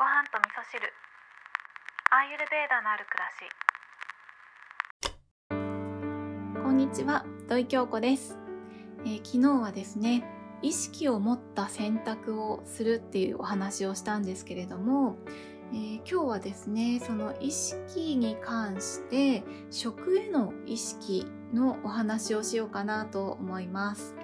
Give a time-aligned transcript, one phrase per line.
[0.00, 0.80] ご飯と味噌汁。
[2.10, 3.28] アーユルベーダのある暮ら
[6.56, 6.64] し。
[6.64, 8.38] こんにちは土井京子です、
[9.04, 10.24] えー昨日はですね
[10.62, 15.18] 意識を持った選択をするっていうお話をしたんですけれども、
[15.74, 24.14] えー今日はですねその意識に関して食への意識のお話をしようかなと思います。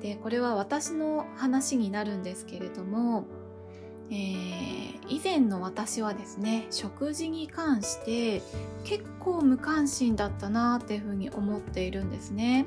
[0.00, 3.26] でこれは私の話になるんですけれども、
[4.12, 4.82] えー
[5.12, 8.40] 以前の私はですね食事に関して
[8.84, 12.64] 結構無関心だったなっていうふうに思っているんですね。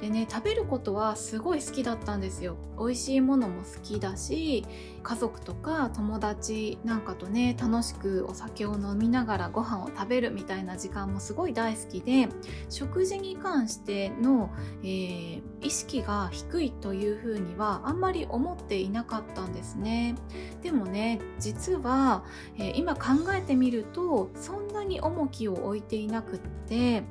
[0.00, 2.56] でね食べることはすごい好きだったんですよ。
[2.78, 4.64] 美味しいものも好きだし
[5.02, 12.28] 家族とか友達なんかとね楽しくお酒を飲みながらご飯を食べるみたいな時間もすごい大好きで
[12.70, 14.50] 食事に関しての、
[14.82, 20.14] えー意識が低いというふうにはあんまり思っていなかったんですね。
[20.62, 22.22] でもね実は、
[22.56, 27.02] えー今考えてみるとそんなに重きを置いていなくって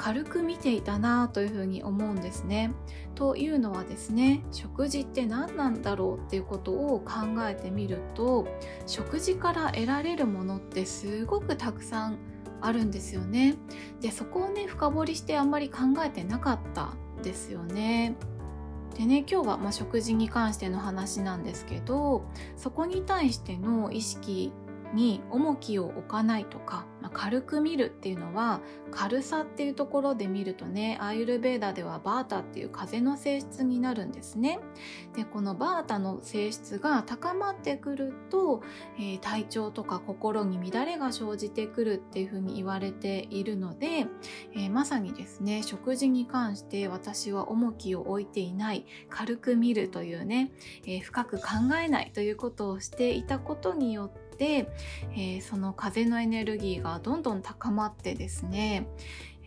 [0.00, 2.72] 軽く見ていたなというふうに思うんですね。
[3.14, 8.48] というのはですね食事って何なんだろうっていうことを考えてみると
[8.86, 12.18] 食事から得られるものってすごくたくさん
[12.62, 13.56] あるんですよね。
[14.00, 18.16] でそこをね深掘りしてあんまり考えてなかったですよね。
[18.96, 22.24] でね今日はまあ食事に関しての話なんですけど
[22.56, 24.50] そこに対しての意識
[24.94, 28.60] に重きを置かないとか、まあ軽く見るっていうのは
[28.90, 34.58] 軽さっていうところで見るとねアーユルベーダではバータっていう風の性質になるんですね。
[35.16, 38.62] でこのバータの性質が高まってくると、
[38.98, 44.06] えー体調とか心に乱れが生じてくるっていうふうに言われているので、
[44.54, 50.52] えーまさにですね食事に関して私は重きを置いていない軽く見るというね、
[50.86, 51.44] えー深く考
[51.82, 58.86] えないということをしていたことによってえーその風のエネルギーがどんどん高まってですね、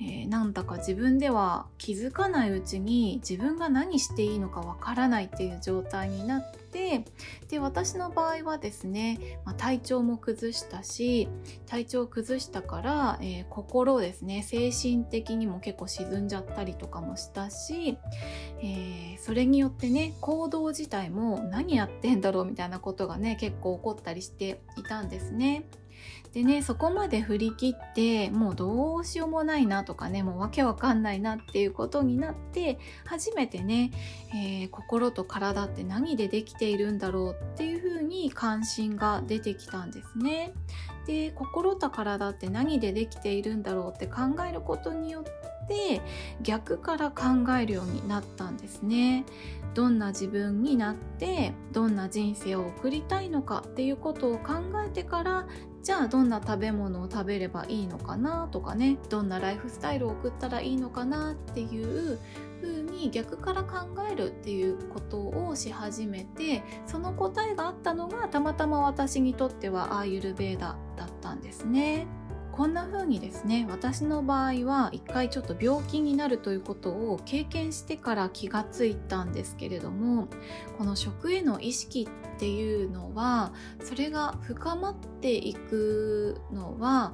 [0.06, 7.06] えーなんだか自分では気づかないうちに自分が何していいのかわからないっていう状態になって
[7.50, 11.30] で私の場合はですね、まあ体調も崩したし
[11.68, 17.98] 体調を崩したから、えー心ですね精神的にも結構沈んじゃったりとかもしたし、
[18.62, 25.64] えーそれによってね行動自体も何やってんだろうみたいなことがね結構起こったりしていたんですね。
[26.34, 33.92] でねそこまで振り切ってもうどうしようもないなとかねもうわけわかんないなっていうことになって初めてね、
[34.34, 40.54] えー心と体って何でできているんだろうっていうふうに関心が出てきたんですね。
[41.06, 45.24] で心と体って何でできているんだろうって考えることによっ
[45.68, 46.02] て
[46.42, 47.24] 逆から考
[47.60, 49.26] えるようになったんですね。
[49.74, 54.54] どんな自分になってどんな人生を送りたいのかっていうことを考
[54.86, 55.48] えてから
[55.84, 62.20] じゃあどんな食べ物を食べればいいのかなとかねどんなライフスタイルを送ったらいいのかなっていう
[62.62, 72.08] 風に逆から考えるっていうことをし始めてその答えがあったのがたまたま私にとってはアーユルベーダだったんですね。
[72.56, 80.28] こんな風にですね私の場合は一回ちょっと病気になるということを経験してから気がついたんですけれども
[80.78, 83.54] この食への意識っていうのは
[83.84, 87.14] それが深まっていくのは、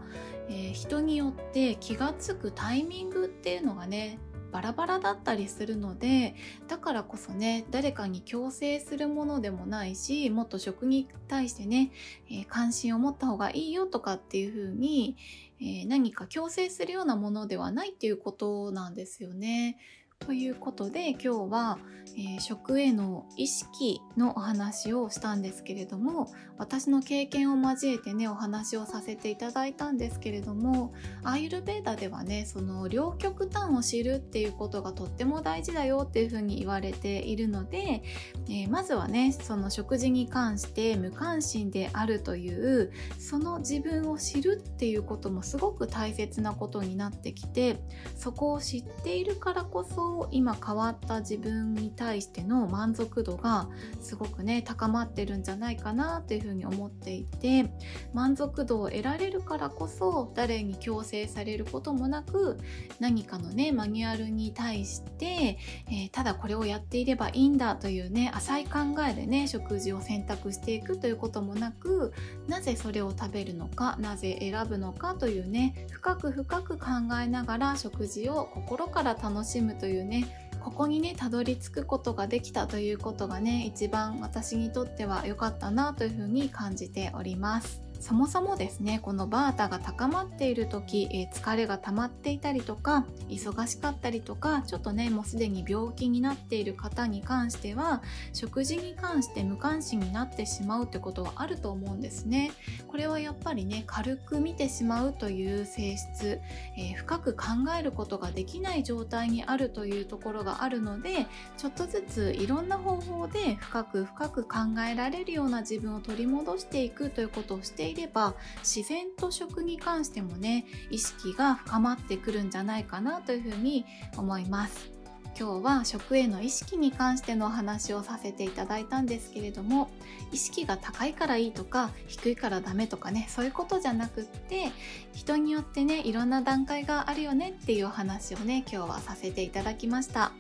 [0.50, 4.20] えー人によって気が付くタイミングっていうのがね
[4.52, 6.36] バラバラだったりするので
[6.68, 11.92] だからこそね誰かに強制するものでもないしもっと食に対してね、
[12.30, 15.18] えー関心を持った方がいいよとかっていうふうに、
[15.62, 19.78] えー何か強制するようなものではないっていうことなんですよね。
[20.20, 21.80] ということで今日は、
[22.18, 30.94] えー食への意識のお話をしたんですけれども私の経験を交えてねお話をさせていただいたんですけれども
[31.24, 38.04] アーユルベーダではねその両極端を知るっていうことがとっても大事だよっていうふうに言われているので、
[38.48, 47.80] えーまずはねその食事に関して無関心であるというその自分を知るっていうこともすごく大切なことになってきて
[48.16, 53.68] そこを知っているからこそ今変わった自分に対しての満足度が
[54.00, 57.72] すごくね高まってるんじゃないかなというふうに思っていて
[58.14, 62.58] 満足度を得られるからこそ誰に強制されることもなく
[63.00, 65.58] 何かのねマニュアルに対して、
[65.88, 72.14] えーただこれをやっていればいいんだというね浅い考えでね食事を選択していくということもなく
[72.48, 76.86] なぜそれを食べるのかなぜ選ぶのかというね深く深く考
[77.22, 80.26] えながら食事を心から楽しむといういうね
[80.60, 87.89] ここにねたどり着くことができたということがね一番私にとっては良かったなというふうに感じております。
[88.00, 98.02] そもそもですねこのバータが高まっている時、えー、疲れが溜まっていたりとか忙しかったりとかちょっとねもうすでに病気になっている方に関しては
[98.34, 102.52] 食事に関して無関心になってしまうってことはあると思うんですね。
[102.88, 106.42] これはやっぱりね軽く見てしまうという性質、
[106.78, 107.48] えー、深く考
[107.78, 114.58] えることができない状態にあるというところがあるのでちょっとずついろんな方法で深く深く考
[114.90, 123.86] えられるような自分を取り戻していくということをしていれば自然と食に関してもね意識が深まってくるんじゃないかなというふうに
[124.18, 125.00] 思います。
[125.40, 129.90] 今日は食への意識に関してのお話をさせていただいたんですけれども
[130.34, 134.72] 意識が高いからいいとか低いからダメとかねそういうことじゃなくって
[135.14, 140.34] 人によってねいろんな段階があるよねっていうお話をね今日はさせていただきました。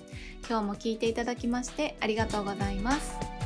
[0.49, 3.38] 今日も聞いていただきましてありがとうございます。